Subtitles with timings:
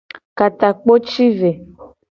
[0.37, 1.51] Ka takpo ci ve.